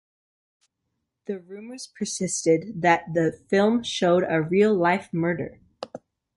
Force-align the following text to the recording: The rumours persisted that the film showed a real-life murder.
The 1.27 1.37
rumours 1.37 1.85
persisted 1.85 2.81
that 2.81 3.13
the 3.13 3.39
film 3.51 3.83
showed 3.83 4.23
a 4.27 4.41
real-life 4.41 5.09
murder. 5.13 5.59